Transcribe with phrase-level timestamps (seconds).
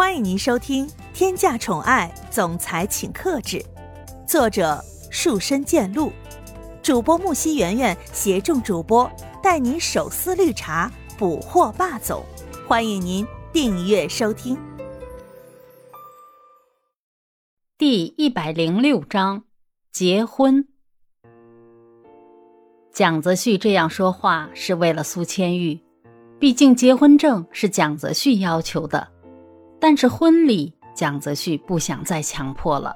[0.00, 3.58] 欢迎您收听《天价宠爱总裁请克制》，
[4.26, 6.10] 作者树深见鹿，
[6.82, 9.08] 主播木西圆圆携众主播
[9.42, 12.24] 带您手撕绿茶，捕获霸总。
[12.66, 14.56] 欢迎您订阅收听。
[17.76, 19.44] 第一百零六章
[19.92, 20.66] 结婚。
[22.90, 25.78] 蒋泽旭这样说话是为了苏千玉，
[26.38, 29.06] 毕竟结婚证是蒋泽旭要求的。
[29.80, 32.94] 但是婚礼，蒋泽旭不想再强迫了。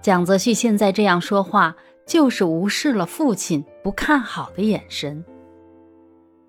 [0.00, 5.24] 蒋泽旭现在这样说话，就是无视了父亲不看好的眼神。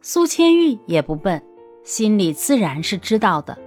[0.00, 1.42] 苏千玉也不笨，
[1.82, 3.58] 心里自然是知道的。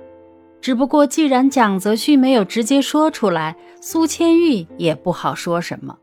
[0.61, 5.97] 只不过既然蒋泽旭没有直接说出来，苏千玉也不好说什么。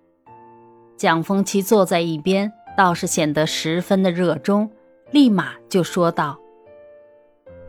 [0.97, 4.71] 蒋风奇坐在一边，倒是显得十分的热衷，
[5.11, 6.39] 立马就说道：“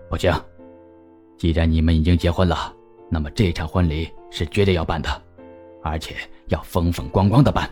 [0.10, 0.32] 不行。”
[1.38, 2.74] 既然你们已经结婚了，
[3.10, 5.10] 那么这场婚礼是绝对要办的，
[5.84, 6.16] 而且
[6.48, 7.70] 要风风光光的办，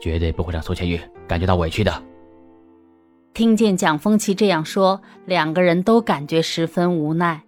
[0.00, 2.02] 绝对不会让苏千玉感觉到委屈的。
[3.34, 7.42] 听见蒋风奇这样说，两个人都感觉十分无奈。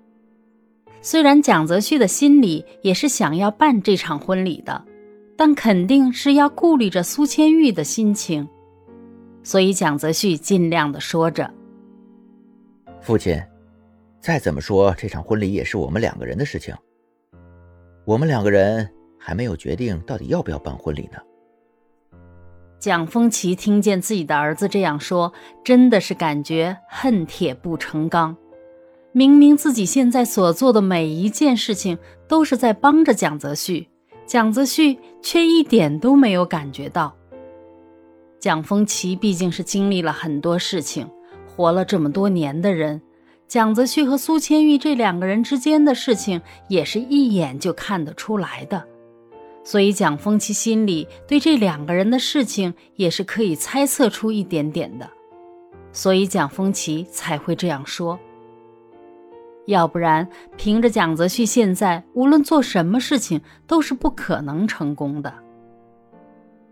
[1.03, 4.85] 虽然蒋泽旭的心里也是想要办这场婚礼的，
[5.37, 8.49] 但肯定是要顾虑着苏千玉的心情，
[9.43, 11.51] 所以蒋泽旭尽量的说着
[13.01, 13.39] ：“父亲。”
[14.25, 16.75] 再怎么说，这场婚礼也是我们两个人的事情。
[18.07, 21.19] 我们两个人还没有决定到底要不要办婚礼呢。
[22.79, 28.35] 蒋风奇听见自己的儿子这样说，真的是感觉恨铁不成钢。
[29.13, 33.91] 明明自己现在所做的每一件事情都是在帮着蒋泽旭，
[34.25, 37.15] 蒋泽旭却一点都没有感觉到。
[38.41, 41.11] 蒋风奇毕竟是经历了很多事情，
[41.47, 43.03] 活了这么多年的人。
[43.55, 48.85] 蒋泽旭和苏千玉这两个人之间的事情，也是一眼就看得出来的，
[49.63, 55.09] 所以蒋风奇心里对这两个人的事情也是可以猜测出一点点的，
[55.93, 58.19] 所以蒋风奇才会这样说。
[59.67, 65.33] 要不然，凭着蒋泽旭现在无论做什么事情都是不可能成功的。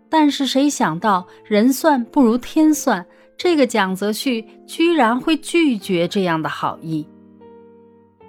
[0.09, 3.05] 但是谁想到人算不如天算。
[3.37, 7.07] 这个蒋泽旭居然会拒绝这样的好意。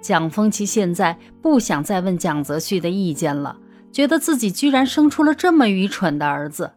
[0.01, 3.57] 蒋风奇现在不想再问蒋泽旭的意见了，
[3.91, 6.71] 觉得自己居然生出了这么愚蠢的儿子，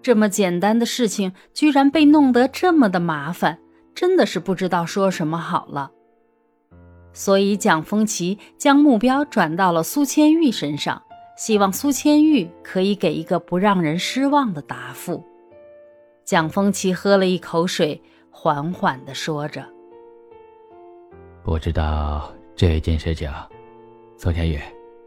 [0.00, 3.58] 这么简单的事情居然被弄得这么的麻烦，
[3.94, 5.90] 真的是不知道说什么好了。
[7.12, 11.02] 所以蒋风奇将目标转到了苏千玉身上，
[11.36, 15.24] 希望苏千玉可以给一个不让人失望的答复。
[16.28, 19.64] 蒋风奇喝了一口水，缓缓的说着
[21.42, 23.32] ：“不知道这件事情，
[24.18, 24.60] 宋天宇，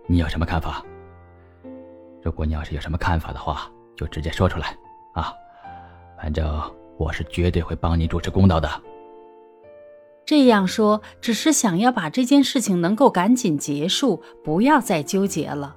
[0.08, 0.84] 你有什么看法？
[2.24, 4.76] 如果你要是有什么看法的话，就直接说出来
[5.14, 5.32] 啊！
[6.20, 6.60] 反正
[6.98, 8.68] 我是绝对会帮你主持公道的。”
[10.26, 15.76] 这样说，只是想要把这件事情能够赶紧结束，不要再纠结了。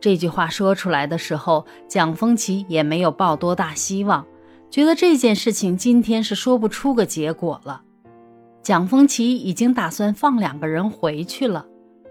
[0.00, 4.26] 这句话说出来的时候，蒋风奇也没有抱多大希望。
[4.72, 7.82] 觉得这件事情今天是说不出个结果了。
[8.62, 11.66] 蒋风奇已经打算放两个人回去了，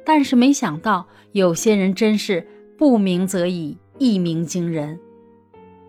[0.05, 4.99] 但是没想到有些人真是不鸣则已，一鸣惊人。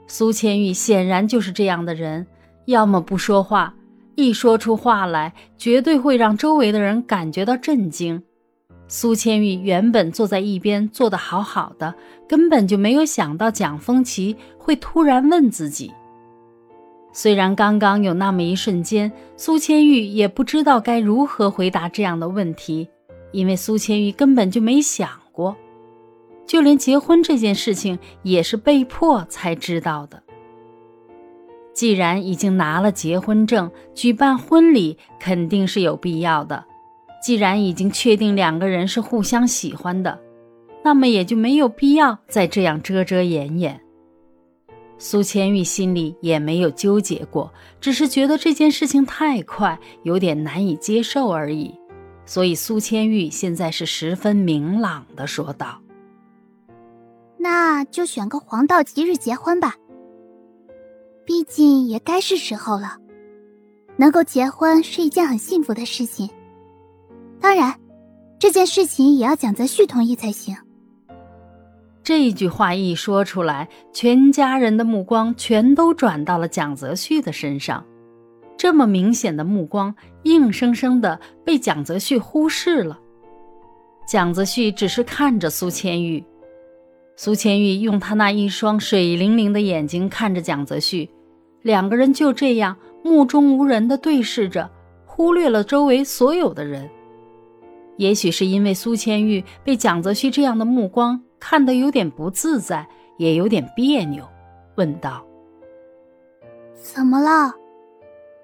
[0.07, 2.27] 苏千玉显然就是这样的人，
[2.65, 3.75] 要么不说话，
[4.15, 8.23] 一说出话来，绝对会让周围的人感觉到震惊。
[8.89, 11.95] 苏千玉原本坐在一边坐得好好的，
[12.27, 15.93] 根本就没有想到蒋风奇会突然问自己。
[17.13, 22.89] 虽然刚刚有那么一瞬间，苏千玉也不知道该如何回答这样的问题，
[23.33, 25.55] 因为苏千玉根本就没想过，
[26.47, 30.23] 就连结婚这件事情也是被迫才知道的。
[31.75, 36.65] 既然已经拿了结婚证，举办婚礼肯定是有必要的。
[37.23, 40.19] 既然已经确定两个人是互相喜欢的，
[40.83, 43.81] 那么也就没有必要再这样遮遮掩掩。
[45.05, 51.75] 苏千玉心里也没有纠结过，只是觉得这件事情太快，有点难以接受而已。
[52.25, 55.83] 所以苏千玉现在是十分明朗的说道
[57.37, 59.75] ：“那就选个黄道吉日结婚吧，
[61.27, 62.97] 毕竟也该是时候了。
[63.97, 66.31] 能够结婚是一件很幸福的事情，
[67.41, 67.75] 当然，
[68.39, 70.57] 这件事情也要蒋泽旭同意才行。”
[72.05, 77.85] 这句话一说出来，全家人的目光全都转到了蒋泽旭的身上。
[78.57, 79.95] 这么明显的目光，
[80.25, 82.99] 硬生生的被蒋泽旭忽视了。
[84.07, 86.23] 蒋泽旭只是看着苏千玉，
[87.17, 91.09] 苏千玉用他那一双水灵灵的眼睛看着蒋泽旭，
[91.63, 94.69] 两个人就这样目中无人的对视着，
[95.07, 96.91] 忽略了周围所有的人。
[97.97, 102.87] 也许是因为苏千玉被蒋泽旭这样的目光看得有点不自在，
[103.17, 104.25] 也有点别扭，
[104.77, 105.27] 问道
[106.73, 107.53] ：“怎么了？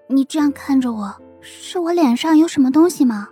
[0.08, 3.28] 你这样看着我，是我脸上有什么东西吗？”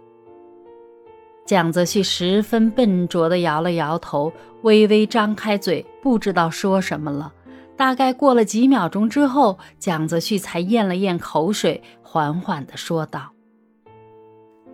[1.44, 4.32] 蒋泽旭十分笨拙地摇了摇头，
[4.62, 7.32] 微微张开嘴，不知道说什么了。
[7.76, 13.32] 大概过了几秒钟之后，蒋泽旭才咽了咽口水，缓缓地说道：“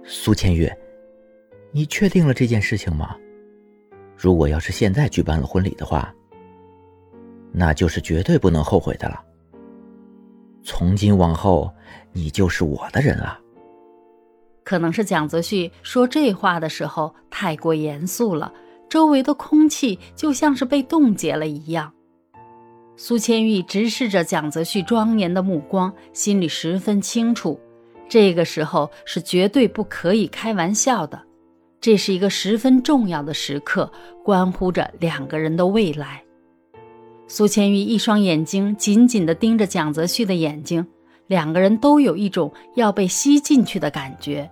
[0.04, 0.70] 苏千玉。”
[1.72, 3.16] 你确定了这件事情吗？
[4.22, 6.14] 如果要是现在举办了婚礼的话，
[7.50, 9.20] 那就是绝对不能后悔的了。
[10.62, 11.69] 从今往后，
[12.12, 13.36] 你就是我的人了。
[14.62, 18.52] 可能是蒋泽旭说这话的时候太过严肃了，
[18.88, 21.92] 周围的空气就像是被冻结了一样。
[22.96, 27.58] 苏千玉直视着蒋泽旭庄严的目光，心里十分清楚，
[28.08, 31.20] 这个时候是绝对不可以开玩笑的。
[31.82, 33.90] 这是一个十分重要的时刻，
[34.23, 36.23] 关乎着两个人的未来。
[37.26, 40.87] 苏千玉一双眼睛紧紧地盯着蒋泽旭的眼睛，
[41.26, 44.49] 两个人都有一种要被吸进去的感觉。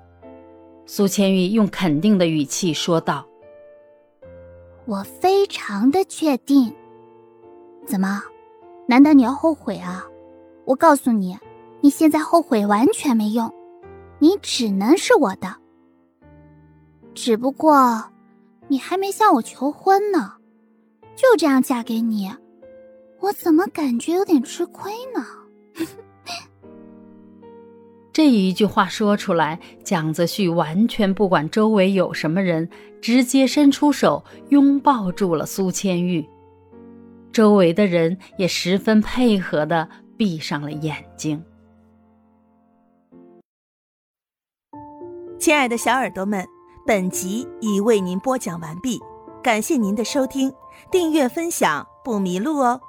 [0.87, 3.25] 苏千玉用肯定的语气说道
[4.85, 6.75] ：“我非常的确定。
[7.87, 8.21] 怎么？
[8.89, 10.05] 难道你要后悔啊？
[10.65, 11.39] 我告诉你，
[11.81, 13.55] 你现在后悔完全没用，
[14.19, 15.59] 你只能是我的。”
[17.15, 18.11] 只不过，
[18.69, 20.35] 你还没向我求婚呢，
[21.17, 22.31] 就这样嫁给你，
[23.21, 25.25] 我怎么感觉有点吃亏呢？
[28.13, 32.69] 这一句话说出来，蒋泽旭完全不管周围有什么人，
[33.01, 36.27] 直接伸出手拥抱住了苏千玉。
[37.33, 41.43] 周围的人也十分配合的闭上了眼睛。
[45.39, 46.47] 亲爱的小耳朵们。
[46.87, 49.01] 本集已为您播讲完毕，
[49.43, 50.53] 感谢您的收听，
[50.91, 52.81] 订阅分享不迷路哦。